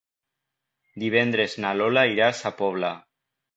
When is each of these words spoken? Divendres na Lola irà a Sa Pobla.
Divendres 1.03 1.55
na 1.67 1.75
Lola 1.83 2.07
irà 2.17 2.33
a 2.33 2.37
Sa 2.41 2.55
Pobla. 2.65 2.93